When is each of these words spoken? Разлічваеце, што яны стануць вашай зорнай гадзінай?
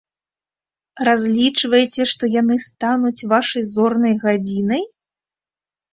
Разлічваеце, 1.07 2.01
што 2.13 2.23
яны 2.41 2.55
стануць 2.69 3.27
вашай 3.35 3.63
зорнай 3.75 4.13
гадзінай? 4.25 4.83